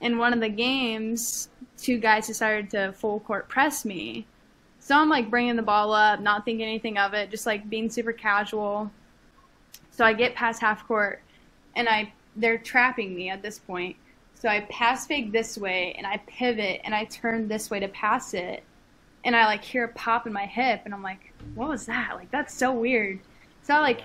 [0.01, 1.48] in one of the games,
[1.79, 4.27] two guys decided to full court press me.
[4.92, 7.88] So I'm like bringing the ball up, not thinking anything of it, just like being
[7.88, 8.90] super casual.
[9.90, 11.22] So I get past half court,
[11.74, 13.96] and I they're trapping me at this point.
[14.35, 17.88] So I pass fake this way, and I pivot, and I turn this way to
[17.88, 18.64] pass it,
[19.24, 22.16] and I like hear a pop in my hip, and I'm like, what was that?
[22.16, 23.18] Like that's so weird.
[23.62, 24.02] So I like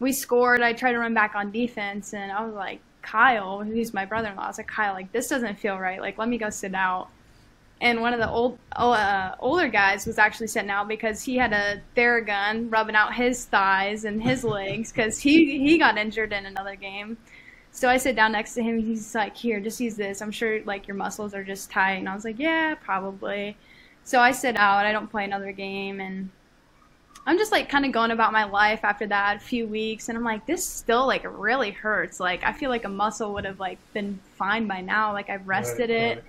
[0.00, 0.62] we scored.
[0.62, 4.42] I tried to run back on defense, and I was like, Kyle, who's my brother-in-law,
[4.42, 6.00] I was like, Kyle, like this doesn't feel right.
[6.00, 7.08] Like let me go sit out.
[7.80, 11.52] And one of the old uh, older guys was actually sitting out because he had
[11.52, 16.46] a Theragun rubbing out his thighs and his legs because he he got injured in
[16.46, 17.16] another game.
[17.70, 18.78] So I sit down next to him.
[18.80, 20.20] He's like, "Here, just use this.
[20.22, 23.56] I'm sure like your muscles are just tight." And I was like, "Yeah, probably."
[24.04, 24.86] So I sit out.
[24.86, 26.30] I don't play another game, and
[27.26, 30.16] I'm just like kind of going about my life after that a few weeks, and
[30.18, 32.18] I'm like, this still like really hurts.
[32.20, 35.12] Like I feel like a muscle would have like been fine by now.
[35.12, 36.16] Like I've rested Right, it.
[36.16, 36.24] right.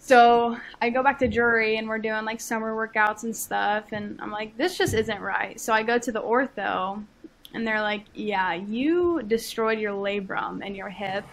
[0.00, 4.18] So I go back to Drury and we're doing like summer workouts and stuff, and
[4.20, 5.60] I'm like, this just isn't right.
[5.60, 7.04] So I go to the ortho,
[7.52, 11.24] and they're like, yeah, you destroyed your labrum and your hip,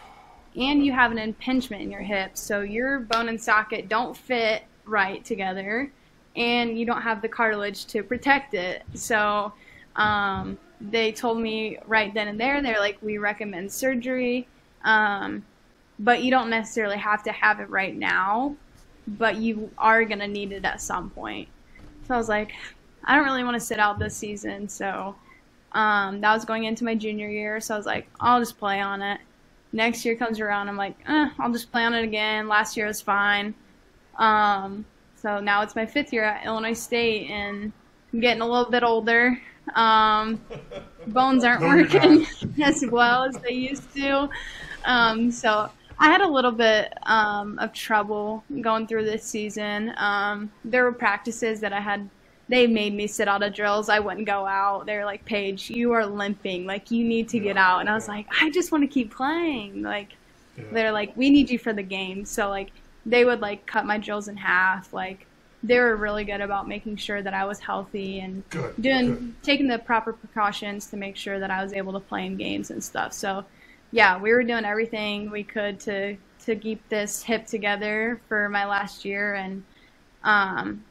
[0.57, 4.63] and you have an impingement in your hip, so your bone and socket don't fit
[4.85, 5.91] right together,
[6.35, 8.83] and you don't have the cartilage to protect it.
[8.93, 9.53] So
[9.95, 14.47] um, they told me right then and there, they're like, we recommend surgery.
[14.83, 15.45] Um,
[15.99, 18.55] but you don't necessarily have to have it right now,
[19.07, 21.47] but you are going to need it at some point.
[22.07, 22.51] So I was like,
[23.03, 24.67] I don't really want to sit out this season.
[24.67, 25.15] So
[25.71, 27.59] um, that was going into my junior year.
[27.59, 29.19] So I was like, I'll just play on it.
[29.73, 32.47] Next year comes around, I'm like, eh, I'll just play on it again.
[32.47, 33.53] Last year was fine.
[34.17, 34.85] Um,
[35.17, 37.73] so now it's my fifth year at Illinois State, and
[38.13, 39.37] I'm getting a little bit older.
[39.73, 40.39] Um,
[41.07, 42.25] bones aren't No, working
[42.63, 44.29] as well as they used to.
[44.85, 49.93] Um, so I had a little bit um, of trouble going through this season.
[49.97, 52.09] Um, there were practices that I had.
[52.47, 53.89] They made me sit out of drills.
[53.89, 54.85] I wouldn't go out.
[54.85, 56.65] They're like, Paige, you are limping.
[56.65, 57.79] Like, you need to get out.
[57.79, 59.81] And I was like, I just want to keep playing.
[59.81, 60.09] Like,
[60.57, 60.65] Yeah.
[60.71, 62.23] they're like, we need you for the game.
[62.25, 62.71] So, like,
[63.05, 64.93] they would, like, cut my drills in half.
[64.93, 65.25] Like,
[65.63, 69.33] they were really good about making sure that I was healthy and Good, doing good.
[69.43, 72.69] taking the proper precautions to make sure that I was able to play in games
[72.69, 73.13] and stuff.
[73.13, 73.43] So,
[73.91, 78.65] yeah, we were doing everything we could to to keep this hip together for my
[78.65, 79.63] last year and
[80.23, 80.83] um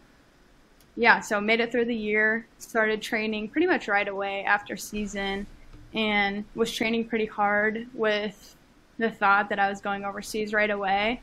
[0.96, 5.46] yeah, so made it through the year, started training pretty much right away after season
[5.92, 8.56] and was training pretty hard with
[8.98, 11.20] the thought that I was going overseas right away.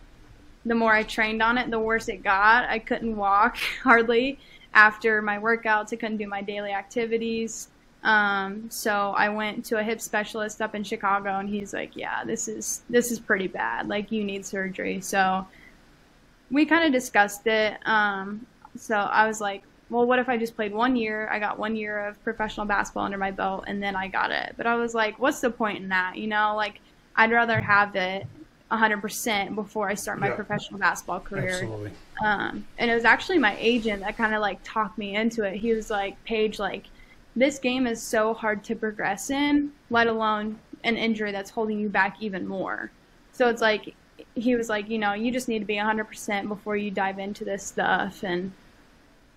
[0.65, 2.69] The more I trained on it, the worse it got.
[2.69, 4.39] I couldn't walk hardly
[4.73, 5.93] after my workouts.
[5.93, 7.69] I couldn't do my daily activities.
[8.03, 12.23] Um, so I went to a hip specialist up in Chicago, and he's like, "Yeah,
[12.23, 13.87] this is this is pretty bad.
[13.87, 15.45] Like you need surgery." So
[16.49, 17.77] we kind of discussed it.
[17.85, 18.45] Um,
[18.77, 21.27] so I was like, well, what if I just played one year?
[21.31, 24.53] I got one year of professional basketball under my belt and then I got it.
[24.57, 26.17] But I was like, what's the point in that?
[26.17, 26.79] You know, like
[27.15, 28.25] I'd rather have it
[28.71, 30.35] 100% before I start my Yeah.
[30.35, 31.61] professional basketball career.
[31.61, 31.91] Absolutely.
[32.23, 35.55] Um, and it was actually my agent that kind of like talked me into it.
[35.55, 36.85] He was like, Paige, like,
[37.35, 41.89] this game is so hard to progress in, let alone an injury that's holding you
[41.89, 42.91] back even more.
[43.31, 43.95] So it's like,
[44.35, 47.45] he was like, you know, you just need to be 100% before you dive into
[47.45, 48.23] this stuff.
[48.23, 48.51] And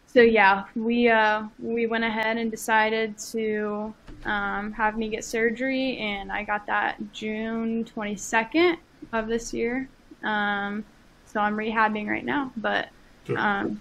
[0.07, 5.98] so, yeah, we, uh, we went ahead and decided to um, have me get surgery,
[5.98, 8.78] and I got that June 22nd
[9.12, 9.88] of this year.
[10.22, 10.85] Um,
[11.26, 12.88] so I'm rehabbing right now, but
[13.37, 13.80] um,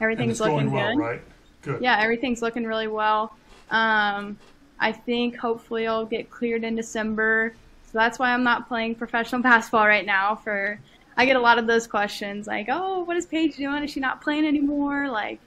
[0.00, 1.00] everything's looking well, good.
[1.00, 1.22] right?
[1.62, 1.82] Good.
[1.82, 3.36] Yeah, everything's looking really well.
[3.70, 4.38] Um,
[4.78, 7.54] I think hopefully I'll get cleared in December.
[7.86, 10.36] So that's why I'm not playing professional basketball right now.
[10.36, 10.78] For
[11.16, 13.82] I get a lot of those questions like, "Oh, what is Paige doing?
[13.84, 15.40] Is she not playing anymore?" Like,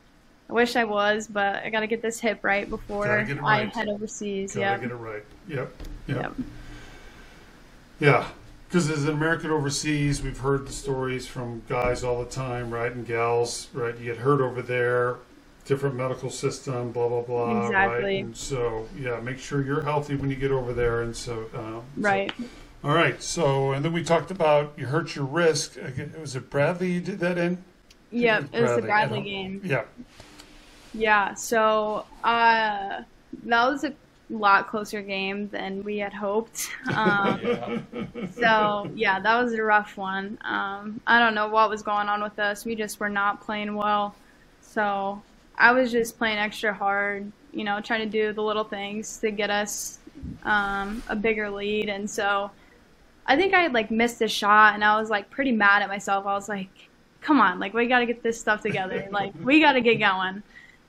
[0.50, 3.66] I wish I was, but I got to get this hip right before it I
[3.66, 4.56] head overseas.
[4.56, 4.78] Yeah.
[4.78, 5.24] get it right.
[5.48, 5.72] Yep.
[6.08, 6.18] Yep.
[6.18, 6.34] Yep.
[8.00, 8.28] Yeah,
[8.68, 12.92] because as an American overseas, we've heard the stories from guys all the time, right,
[12.92, 13.98] and gals, right?
[13.98, 15.18] You get hurt over there,
[15.66, 17.66] different medical system, blah blah blah, right?
[17.66, 18.20] Exactly.
[18.20, 21.02] And so, yeah, make sure you're healthy when you get over there.
[21.02, 22.32] And so, so- Right.
[22.84, 23.22] all right.
[23.24, 25.78] So, and then we talked about you hurt your wrist.
[26.20, 27.64] Was it Bradley you did that in?
[28.12, 28.50] Yep.
[28.54, 29.62] It was the Bradley, don't- game.
[29.64, 29.84] Yeah.
[30.94, 33.02] Yeah, so uh,
[33.46, 33.94] that was a
[34.30, 36.70] lot closer game than we had hoped.
[36.96, 37.80] Um, Yeah.
[38.36, 40.38] so yeah, that was a rough one.
[40.44, 42.64] Um, I don't know what was going on with us.
[42.66, 44.14] We just were not playing well.
[44.62, 45.22] So
[45.58, 49.32] I was just playing extra hard, you know, trying to do the little things to
[49.32, 50.00] get us
[50.44, 51.90] um, a bigger lead.
[51.90, 52.52] And so
[53.26, 55.90] I think I had like missed a shot, and I was like pretty mad at
[55.90, 56.26] myself.
[56.26, 56.90] I was like,
[57.22, 59.08] "Come on, like we got to get this stuff together.
[59.12, 60.44] like we got to get going."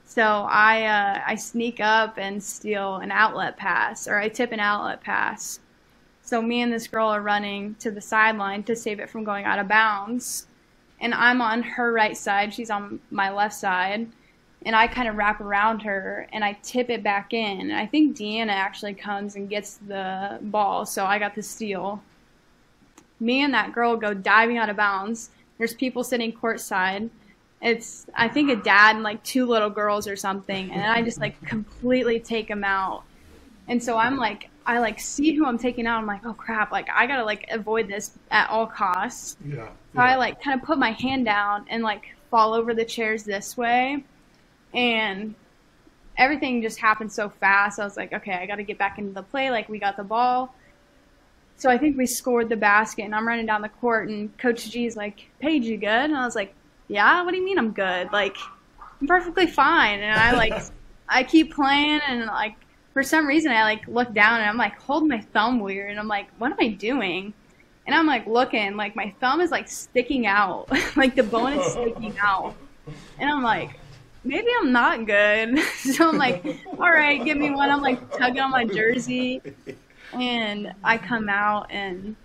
[0.05, 4.59] So I uh, I sneak up and steal an outlet pass, or I tip an
[4.59, 5.59] outlet pass.
[6.21, 9.45] So me and this girl are running to the sideline to save it from going
[9.45, 10.47] out of bounds,
[10.99, 12.53] and I'm on her right side.
[12.53, 14.09] She's on my left side,
[14.65, 17.61] and I kind of wrap around her and I tip it back in.
[17.61, 22.01] And I think Deanna actually comes and gets the ball, so I got the steal.
[23.19, 25.29] Me and that girl go diving out of bounds.
[25.57, 27.09] There's people sitting courtside.
[27.61, 31.19] It's I think a dad and like two little girls or something, and I just
[31.19, 33.03] like completely take them out.
[33.67, 35.99] And so I'm like, I like see who I'm taking out.
[35.99, 36.71] I'm like, oh crap!
[36.71, 39.37] Like I gotta like avoid this at all costs.
[39.47, 39.69] Yeah.
[39.93, 43.23] So I like kind of put my hand down and like fall over the chairs
[43.23, 44.03] this way,
[44.75, 45.35] and
[46.17, 47.79] everything just happened so fast.
[47.79, 49.49] I was like, okay, I got to get back into the play.
[49.51, 50.53] Like we got the ball.
[51.57, 54.69] So I think we scored the basket, and I'm running down the court, and Coach
[54.69, 56.53] G's like, "Paige, you good?" And I was like,
[56.89, 58.11] "Yeah." What do you mean I'm good?
[58.11, 58.35] Like,
[58.99, 60.01] I'm perfectly fine.
[60.01, 60.53] And I like,
[61.09, 62.55] I keep playing, and like
[62.93, 65.99] for some reason I like look down, and I'm like holding my thumb weird, and
[65.99, 67.33] I'm like, "What am I doing?"
[67.87, 71.65] And I'm like looking, like my thumb is like sticking out, like the bone is
[71.71, 72.53] sticking out,
[73.17, 73.79] and I'm like,
[74.25, 75.59] maybe I'm not good.
[75.77, 76.43] so I'm like,
[76.77, 77.69] all right, give me one.
[77.69, 79.41] I'm like tugging on my jersey,
[80.13, 82.15] and I come out and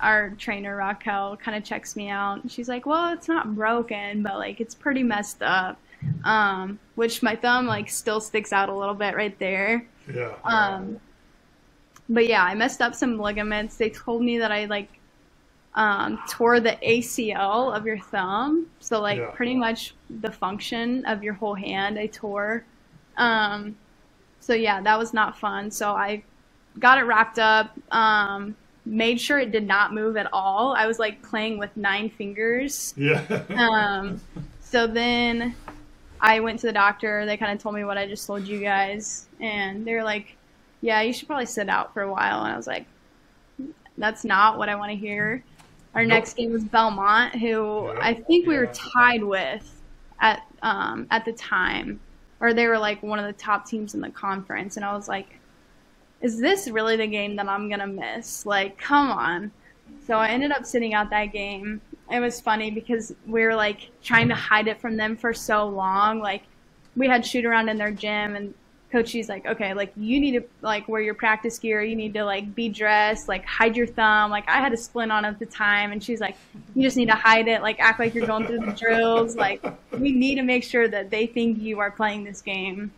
[0.00, 2.40] our trainer Raquel kind of checks me out.
[2.50, 5.78] She's like, well, it's not broken, but like it's pretty messed up.
[6.24, 9.84] Um, which my thumb like still sticks out a little bit right there.
[10.12, 10.34] Yeah.
[10.44, 11.00] Um,
[12.08, 13.76] but yeah, I messed up some ligaments.
[13.76, 14.88] They told me that I like
[15.78, 19.30] um, tore the ACL of your thumb, so like Yeah.
[19.30, 21.98] pretty much the function of your whole hand.
[21.98, 22.64] I tore.
[23.16, 23.76] Um,
[24.40, 25.70] so yeah, that was not fun.
[25.70, 26.22] So I
[26.80, 27.70] got it wrapped up.
[27.92, 30.74] Um, made sure it did not move at all.
[30.74, 32.92] I was like playing with nine fingers.
[32.96, 33.22] yeah.
[33.50, 34.20] Um,
[34.60, 35.54] so then
[36.20, 37.24] I went to the doctor.
[37.24, 40.36] They kind of told me what I just told you guys, and they were like,
[40.80, 42.86] "Yeah, you should probably sit out for a while." And I was like,
[43.96, 45.44] "That's not what I want to hear."
[45.94, 46.08] Our Nope.
[46.08, 47.98] next game was Belmont, who Yeah.
[48.00, 49.82] I think we were tied with
[50.20, 52.00] at um, at the time,
[52.40, 55.08] or they were like one of the top teams in the conference, and I was
[55.08, 55.38] like,
[56.20, 58.44] is this really the game that I'm gonna miss?
[58.46, 59.50] Like, come on.
[60.06, 61.80] So I ended up sitting out that game.
[62.10, 65.66] It was funny because we were like trying to hide it from them for so
[65.68, 66.18] long.
[66.20, 66.42] Like
[66.96, 68.54] we had shoot around in their gym and
[68.90, 71.82] coach she's like okay like you need to like wear your practice gear.
[71.82, 74.30] You need to like be dressed like hide your thumb.
[74.30, 76.36] Like i had a splint on at the time and she's like
[76.74, 77.62] you just need to hide it.
[77.62, 79.36] Like act like you're going through the drills.
[79.36, 82.90] Like we need to make sure that they think you are playing this game.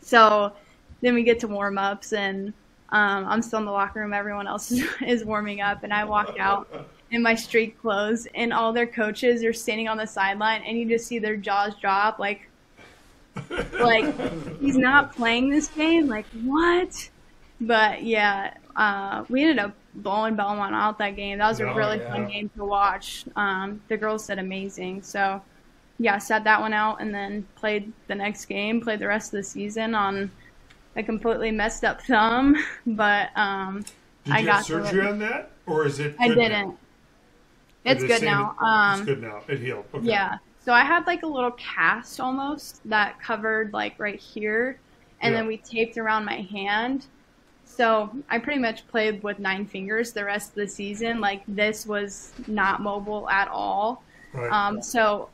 [0.00, 0.52] So
[1.00, 2.52] then we get to warm ups and
[2.92, 4.12] um, i'm still in the locker room.
[4.12, 4.72] Everyone else
[5.06, 6.68] is warming up and i walk out
[7.12, 10.88] in my street clothes and all their coaches are standing on the sideline and you
[10.88, 12.49] just see their jaws drop like
[13.80, 16.06] like he's not playing this game.
[16.08, 17.10] Like what?
[17.60, 21.38] But yeah, uh, we ended up blowing Belmont out that game.
[21.38, 22.10] That was a Oh, really yeah.
[22.12, 23.24] fun game to watch.
[23.36, 25.02] Um, the girls did amazing.
[25.02, 25.42] So
[25.98, 28.80] yeah, sat that one out and then played the next game.
[28.80, 30.30] Played the rest of the season on
[30.96, 33.84] a completely messed up thumb, but um,
[34.24, 36.16] Did I got surgery on that, or is it?
[36.18, 36.34] I now?
[36.34, 36.68] didn't.
[36.70, 36.76] Or
[37.84, 38.56] It's good now.
[38.60, 39.42] Um, it's good now.
[39.48, 39.84] It healed.
[39.94, 40.06] Okay.
[40.06, 40.38] Yeah.
[40.70, 44.78] So I had like a little cast almost that covered like right here,
[45.20, 45.40] and Yeah.
[45.40, 47.06] then we taped around my hand.
[47.64, 51.20] So I pretty much played with nine fingers the rest of the season.
[51.20, 54.04] Like this was not mobile at all.
[54.32, 54.48] Right.
[54.52, 55.30] Um, so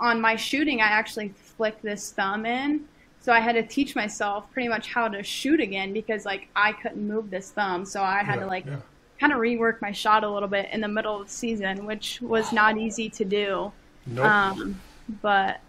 [0.00, 2.80] on my shooting, I actually flicked this thumb in.
[3.20, 6.72] So I had to teach myself pretty much how to shoot again because like I
[6.72, 7.84] couldn't move this thumb.
[7.84, 8.78] So I had Yeah, to like yeah.
[9.20, 12.20] kind of rework my shot a little bit in the middle of the season, which
[12.20, 13.70] was not easy to do.
[14.06, 14.24] Nope.
[14.24, 14.80] Um,
[15.22, 15.60] but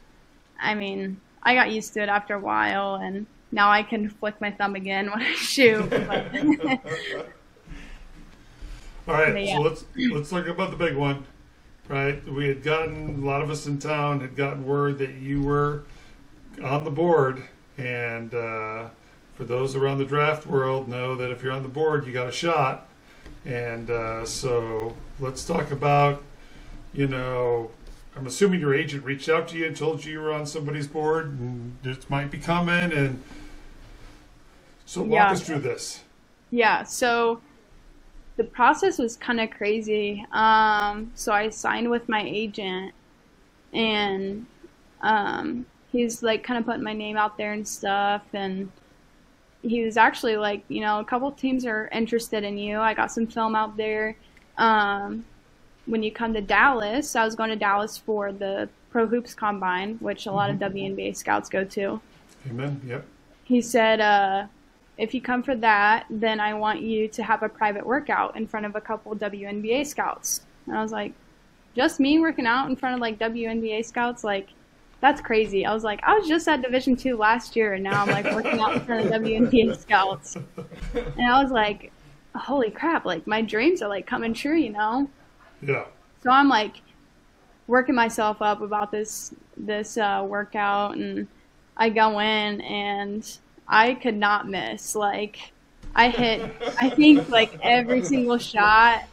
[0.60, 4.40] I mean, I got used to it after a while, and now I can flick
[4.42, 5.92] my thumb again when I shoot.
[5.92, 6.32] All right,
[9.06, 9.56] But yeah.
[9.56, 11.26] so let's let's talk about the big one.
[11.88, 15.42] Right, we had gotten a lot of us in town had gotten word that you
[15.42, 15.84] were
[16.64, 17.44] on the board,
[17.78, 18.88] and uh,
[19.36, 22.28] for those around the draft world, know that if you're on the board, you got
[22.28, 22.88] a shot.
[23.44, 26.22] And uh, so let's talk about,
[26.94, 27.72] you know,
[28.16, 30.88] I'm assuming your agent reached out to you and told you you were on somebody's
[30.88, 32.92] board, and this might be coming.
[32.92, 33.22] And
[34.86, 35.32] so walk Yeah.
[35.32, 36.04] us through this.
[36.52, 37.42] yeah, so
[38.38, 40.26] the process was kind of crazy.
[40.34, 42.94] Um, so I signed with my agent,
[43.74, 44.46] and
[45.02, 48.70] um, he's like kind of putting my name out there and stuff, and
[49.62, 52.80] he was actually like, you know, a couple teams are interested in you.
[52.80, 54.18] I got some film out there.
[54.58, 55.24] Um,
[55.86, 59.98] when you come to Dallas, I was going to Dallas for the Pro Hoops Combine,
[60.00, 62.02] which a lot of WNBA scouts go to.
[62.50, 62.82] Amen.
[62.86, 63.06] Yep.
[63.44, 64.48] He said, uh,
[64.98, 68.48] if you come for that, then I want you to have a private workout in
[68.48, 70.42] front of a couple WNBA scouts.
[70.68, 71.14] And I was like,
[71.76, 74.24] just me working out in front of like WNBA scouts?
[74.24, 74.50] Like,
[75.00, 75.66] that's crazy.
[75.66, 78.26] I was like, I was just at Division two last year, and now I'm like
[78.36, 80.36] working out in front of WNBA scouts.
[80.36, 81.92] And I was like,
[82.36, 83.04] holy crap!
[83.06, 85.10] Like my dreams are like coming true, you know.
[85.62, 85.86] Yeah.
[86.24, 86.82] So I'm like
[87.68, 91.28] working myself up about this this uh, workout, and
[91.78, 94.96] I go in and I could not miss.
[94.96, 95.52] Like
[95.96, 99.04] I hit, I think like every single shot,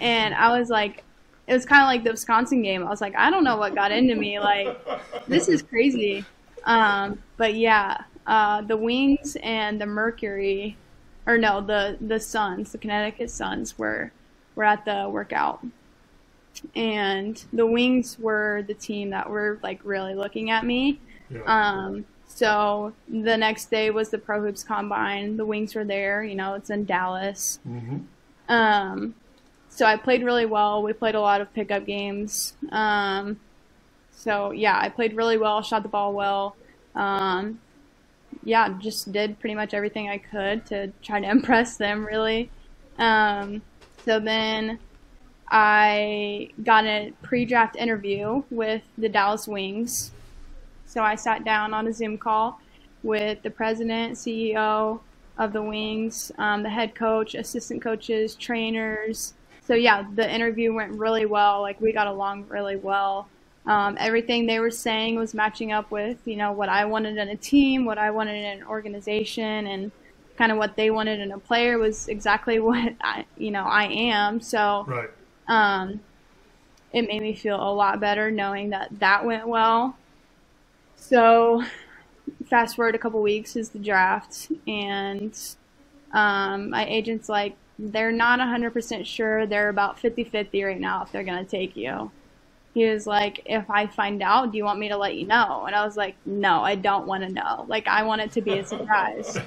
[0.00, 1.04] and I was like,
[1.46, 2.86] it was kind of like the Wisconsin game.
[2.86, 4.38] I was like, I don't know what got into me.
[4.38, 4.78] Like
[5.26, 6.24] this is crazy.
[6.64, 10.76] Um, but yeah, uh, the Wings and the Mercury,
[11.26, 14.12] or no, the the Suns, the Connecticut Suns were
[14.54, 15.64] were at the workout
[16.74, 21.00] and the Wings were the team that were like really looking at me.
[21.30, 21.40] Yeah.
[21.46, 25.36] Um, so the next day was the Pro Hoops Combine.
[25.36, 26.22] The Wings were there.
[26.22, 27.58] You know, it's in Dallas.
[27.64, 27.98] hmm
[28.48, 29.14] Um,
[29.68, 30.82] so I played really well.
[30.82, 32.54] We played a lot of pickup games.
[32.70, 33.40] Um,
[34.12, 35.62] so yeah, I played really well.
[35.62, 36.56] Shot the ball well.
[36.94, 37.60] Um,
[38.44, 42.04] yeah, just did pretty much everything I could to try to impress them.
[42.04, 42.50] Really.
[42.98, 43.62] Um,
[44.04, 44.78] so then
[45.50, 50.12] I got a pre-draft interview with the Dallas Wings.
[50.86, 52.60] So I sat down on a Zoom call
[53.02, 55.00] with the president, CEO
[55.38, 59.34] of the Wings, um, the head coach, assistant coaches, trainers.
[59.64, 61.62] So yeah, the interview went really well.
[61.62, 63.28] Like we got along really well.
[63.66, 67.28] Um, everything they were saying was matching up with you know what I wanted in
[67.28, 69.92] a team, what I wanted in an organization, and
[70.36, 73.84] kind of what they wanted in a player was exactly what I you know I
[73.86, 74.40] am.
[74.40, 75.10] So Right.
[75.50, 76.00] Um,
[76.92, 79.96] it made me feel a lot better knowing that that went well.
[80.96, 81.64] So,
[82.48, 85.36] fast forward a couple weeks is the draft, and
[86.12, 89.46] um, my agent's like, they're not 100% sure.
[89.46, 92.10] They're about 50 50 right now if they're going to take you.
[92.74, 95.64] he was like, if I find out, do you want me to let you know?
[95.66, 97.64] And I was like, no, I don't want to know.
[97.66, 99.32] Like, I want it to be a surprise.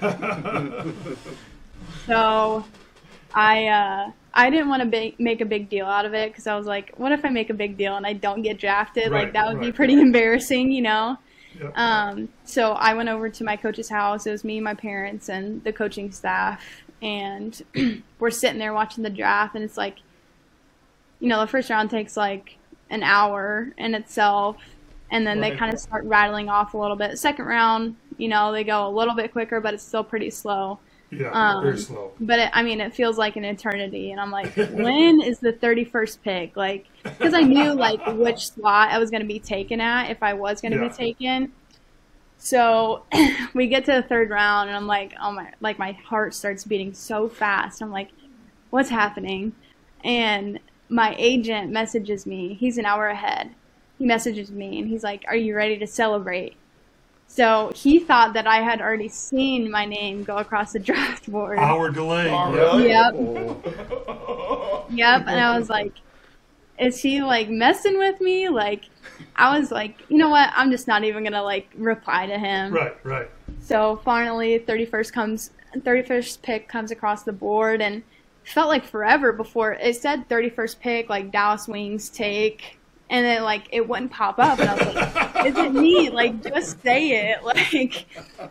[2.08, 2.66] so
[3.34, 6.48] I, uh, I didn't want to be- make a big deal out of it because
[6.48, 9.12] I was like, what if I make a big deal and I don't get drafted?
[9.12, 9.76] Right, like, that would be right.
[9.76, 11.18] pretty embarrassing, you know?
[11.60, 11.78] Yep.
[11.78, 14.26] Um, so I went over to my coach's house.
[14.26, 16.64] It was me, my parents, and the coaching staff.
[17.02, 17.62] And
[18.20, 19.98] we're sitting there watching the draft, and it's like,
[21.20, 22.58] you know, the first round takes like
[22.90, 24.58] an hour in itself.
[25.12, 27.20] And then they kind of start rattling off a little bit.
[27.20, 30.80] Second round, you know, they go a little bit quicker, but it's still pretty slow.
[31.18, 32.14] Yeah, um, very slow.
[32.20, 35.54] But it, I mean, it feels like an eternity, and I'm like, when is the
[35.54, 36.56] 31st pick?
[36.58, 40.22] Like, because I knew like which slot I was going to be taken at if
[40.24, 40.90] I was going to Yeah.
[40.90, 41.54] be taken.
[42.38, 43.06] So
[43.56, 46.64] we get to the third round, and I'm like, oh my, like my heart starts
[46.66, 47.82] beating so fast.
[47.82, 48.12] I'm like,
[48.70, 49.56] what's happening?
[50.04, 50.60] And
[50.90, 52.56] my agent messages me.
[52.56, 53.56] He's an hour ahead.
[53.98, 56.63] He messages me, and he's like, "Are you ready to celebrate?"
[57.34, 61.58] So he thought that I had already seen my name go across the draft board.
[61.58, 62.28] Hour delay.
[62.28, 62.52] Yeah.
[62.52, 62.90] really?
[62.90, 63.14] Yep.
[63.16, 64.86] Oh.
[64.92, 65.22] Yep.
[65.22, 65.94] And I was like,
[66.78, 68.50] is he like messing with me?
[68.50, 68.84] Like,
[69.36, 70.52] I was like, you know what?
[70.54, 72.72] I'm just not even gonna like reply to him.
[72.72, 73.30] Right, right.
[73.60, 78.04] So finally, 31st comes, 31st pick comes across the board, and
[78.44, 82.78] felt like forever before it said 31st pick, like Dallas Wings take,
[83.10, 86.10] and then like it wouldn't pop up, and I was like, is it me?
[86.10, 87.40] Like, just say it.
[87.44, 88.06] Like,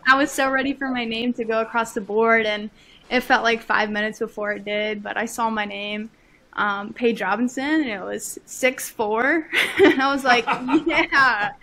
[0.07, 2.69] I was so ready for my name to go across the board, and
[3.09, 6.09] it felt like five minutes before it did, but I saw my name.
[6.55, 9.47] Um, Paige Robinson, and it was six four,
[9.83, 10.45] and I was like,
[10.85, 11.53] "Yeah,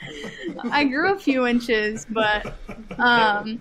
[0.73, 2.55] I grew a few inches, but
[2.99, 3.61] um,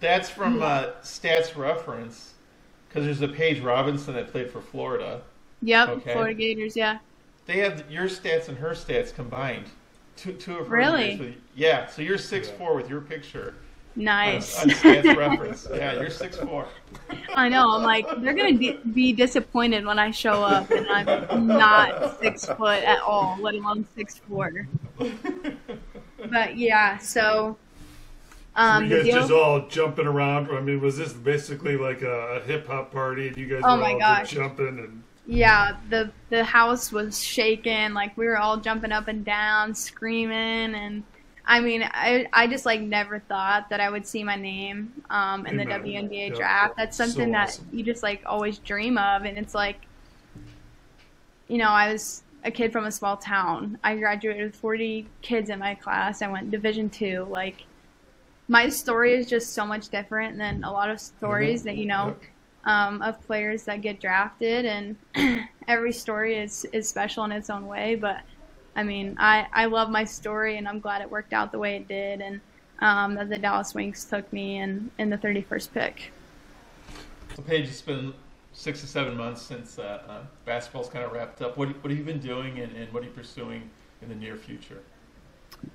[0.00, 2.34] That's from uh, Stats Reference,
[2.88, 5.22] because there's a Paige Robinson that played for Florida.
[5.62, 6.12] Yep, Okay.
[6.12, 6.76] Florida Gators.
[6.76, 6.98] Yeah,
[7.46, 9.66] They have your stats and her stats combined.
[10.16, 11.16] Two, two of her Really?
[11.16, 13.54] with- yeah, so you're six four with your picture
[13.96, 14.60] on, nice.
[14.62, 15.66] on Stats Reference.
[15.72, 16.66] Yeah, you're six four.
[17.34, 17.70] I know.
[17.76, 22.46] I'm like, they're gonna di- be disappointed when I show up and I'm not six
[22.46, 24.66] foot at all, let alone six four.
[24.98, 27.56] But yeah, so
[28.56, 29.20] um, you guys deal.
[29.20, 30.50] just all jumping around.
[30.50, 33.28] I mean, was this basically like a, a hip hop party?
[33.28, 34.30] And you guys Oh were my all gosh.
[34.30, 37.94] jumping and yeah, the the house was shaking.
[37.94, 41.02] Like we were all jumping up and down, screaming, and
[41.44, 45.46] I mean, I I just like never thought that I would see my name um,
[45.46, 45.66] in the Amen.
[45.66, 46.36] WNBA Yep.
[46.36, 46.76] draft.
[46.76, 47.68] That's So something that awesome.
[47.72, 49.86] you just like always dream of, and it's like,
[51.48, 53.78] you know, I was a kid from a small town.
[53.82, 56.22] I graduated with 40 kids in my class.
[56.22, 57.26] I went Division two.
[57.30, 57.64] Like,
[58.48, 62.06] my story is just so much different than a lot of stories that you know
[62.06, 62.22] Yep.
[62.66, 64.96] Um, of players that get drafted, and
[65.68, 67.94] every story is is special in its own way.
[67.94, 68.20] But
[68.74, 71.76] I mean, I I love my story, and I'm glad it worked out the way
[71.76, 72.40] it did, and
[72.80, 76.12] um, that the Dallas Wings took me in in the 31st pick.
[77.36, 78.12] So Paige, it's been
[78.52, 81.56] six to seven months since uh, uh, basketball's kind of wrapped up.
[81.56, 83.70] What, what have you been doing, and, and what are you pursuing
[84.02, 84.80] in the near future?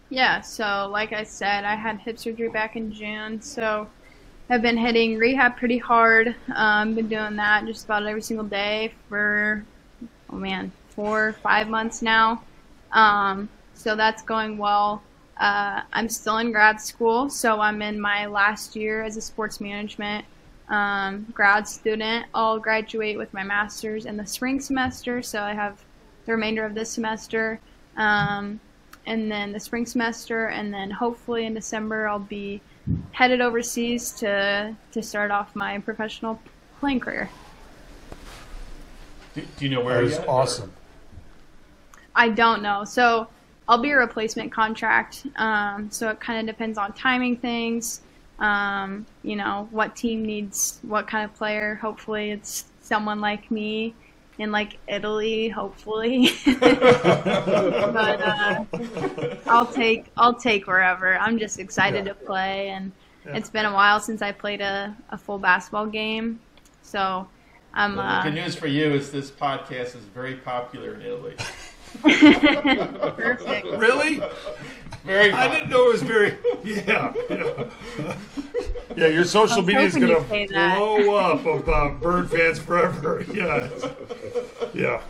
[0.09, 3.87] Yeah, so like I said, I had hip surgery back in June, so
[4.51, 6.35] I've been hitting rehab pretty hard.
[6.53, 9.63] Um, been doing that just about every single day for
[10.29, 12.43] oh man, four five months now.
[12.91, 15.03] Um, so that's going well.
[15.37, 19.61] Uh, I'm still in grad school, so I'm in my last year as a sports
[19.61, 20.25] management
[20.67, 22.25] um, grad student.
[22.33, 25.81] I'll graduate with my master's in the spring semester, so I have
[26.25, 27.61] the remainder of this semester.
[27.95, 28.59] Um,
[29.05, 32.59] and then the spring semester, and then hopefully in December I'll be
[33.11, 36.39] headed overseas to to start off my professional
[36.79, 37.29] playing career.
[39.33, 40.73] Do, do you know where that was or- awesome.
[42.13, 43.27] I don't know, so
[43.69, 45.25] I'll be a replacement contract.
[45.37, 48.01] Um, so it kind of depends on timing things.
[48.39, 51.75] Um, you know what team needs what kind of player.
[51.75, 53.93] Hopefully it's someone like me
[54.41, 55.47] in like Italy.
[55.49, 56.29] Hopefully,
[56.59, 58.65] but uh,
[59.47, 61.17] I'll take I'll take wherever.
[61.17, 62.13] I'm just excited Yeah.
[62.13, 62.91] to play, and
[63.25, 63.37] Yeah.
[63.37, 66.39] it's been a while since I played a, a full basketball game,
[66.81, 67.27] so
[67.73, 67.95] I'm.
[67.95, 71.35] Well, Uh, the good news for you is this podcast is very popular in Italy.
[72.01, 73.67] perfect.
[73.67, 74.21] Really?
[75.03, 76.37] Very I didn't know it was very.
[76.63, 77.13] Yeah.
[77.29, 78.15] Yeah,
[78.95, 83.25] yeah your social media is going to blow up about Bird fans forever.
[83.33, 83.69] Yeah.
[84.73, 85.01] Yeah.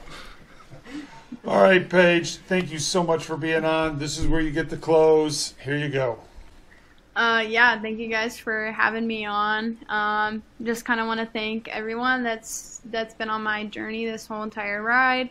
[1.45, 2.37] All right, Paige.
[2.37, 3.99] Thank you so much for being on.
[3.99, 5.55] This is where you get the close.
[5.63, 6.19] Here you go.
[7.15, 9.77] Uh, yeah, thank you guys for having me on.
[9.89, 14.27] Um, just kind of want to thank everyone that's that's been on my journey this
[14.27, 15.29] whole entire ride.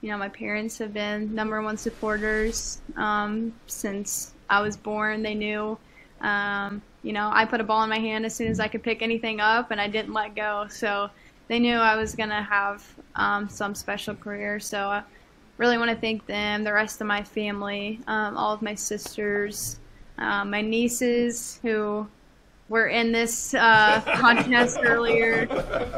[0.00, 5.22] You know, my parents have been number one supporters um, since I was born.
[5.22, 5.78] They knew,
[6.20, 8.82] um, you know, I put a ball in my hand as soon as I could
[8.82, 10.66] pick anything up, and I didn't let go.
[10.70, 11.10] So
[11.48, 14.58] they knew I was going to have um, some special career.
[14.60, 15.02] So I
[15.58, 19.78] really want to thank them, the rest of my family, um, all of my sisters,
[20.16, 22.06] uh, my nieces who
[22.70, 25.46] were in this uh, contest earlier,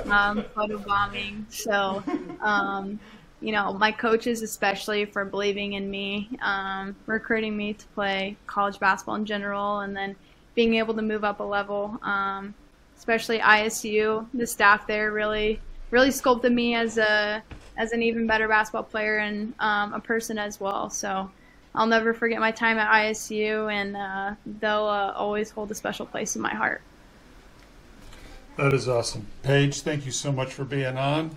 [0.07, 1.47] um, photo bombing.
[1.51, 2.03] So,
[2.41, 2.99] um,
[3.43, 8.79] you know, my coaches especially for believing in me, um, recruiting me to play college
[8.79, 10.17] basketball in general, and then
[10.55, 11.99] being able to move up a level.
[12.03, 12.55] Um,
[12.97, 17.43] especially ISU, the staff there really, really sculpted me as a
[17.77, 20.89] as an even better basketball player and um, a person as well.
[20.89, 21.31] So.
[21.75, 26.05] I'll never forget my time at ISU, and uh, they'll uh, always hold a special
[26.05, 26.83] place in my heart.
[28.57, 29.27] That is awesome.
[29.43, 31.37] Paige, thank you so much for being on.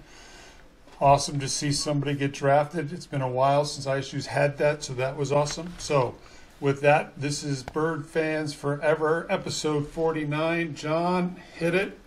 [1.05, 2.91] Awesome to see somebody get drafted.
[2.91, 5.71] It's been a while since ISU's had that, so that was awesome.
[5.77, 6.15] So,
[6.59, 10.73] with that, this is Bird Fans Forever, episode 49.
[10.73, 11.99] John, hit it.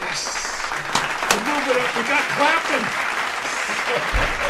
[0.00, 0.70] Yes.
[1.32, 1.96] We.
[1.96, 2.86] We got clapping.